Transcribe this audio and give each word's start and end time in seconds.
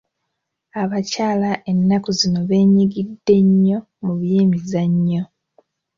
Abakyala 0.81 1.51
ennaku 1.71 2.09
zino 2.19 2.39
beenyigidde 2.49 3.35
nnyo 3.47 3.79
mu 4.03 4.13
by'emizannyo 4.19 5.23